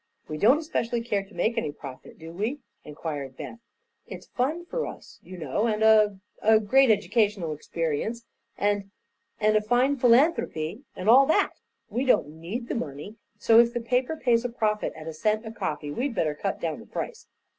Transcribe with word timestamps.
"We 0.27 0.39
don't 0.39 0.57
especially 0.57 1.01
care 1.01 1.23
to 1.23 1.35
make 1.35 1.59
any 1.59 1.71
profit, 1.71 2.17
do 2.17 2.31
we?" 2.31 2.57
inquired 2.83 3.37
Beth. 3.37 3.59
"It's 4.07 4.25
fun 4.25 4.65
for 4.65 4.87
us, 4.87 5.19
you 5.21 5.37
know, 5.37 5.67
and 5.67 5.83
a 5.83 6.17
a 6.41 6.59
great 6.59 6.89
educational 6.89 7.53
experience, 7.53 8.25
and 8.57 8.89
and 9.39 9.55
a 9.55 9.61
fine 9.61 9.97
philanthropy 9.97 10.85
and 10.95 11.07
all 11.07 11.27
that. 11.27 11.51
We 11.91 12.03
don't 12.03 12.29
need 12.41 12.67
the 12.67 12.73
money, 12.73 13.17
so 13.37 13.59
if 13.59 13.75
the 13.75 13.79
paper 13.79 14.17
pays 14.17 14.43
a 14.43 14.49
profit 14.49 14.91
at 14.95 15.05
a 15.07 15.13
cent 15.13 15.45
a 15.45 15.51
copy 15.51 15.91
we'd 15.91 16.15
better 16.15 16.33
cut 16.33 16.59
down 16.59 16.79
the 16.79 16.87
price." 16.87 17.27